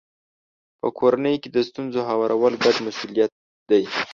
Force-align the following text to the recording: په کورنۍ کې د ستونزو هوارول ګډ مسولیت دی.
په 0.81 0.87
کورنۍ 0.97 1.35
کې 1.41 1.49
د 1.51 1.57
ستونزو 1.69 1.99
هوارول 2.09 2.53
ګډ 2.63 2.75
مسولیت 2.87 3.31
دی. 3.69 3.83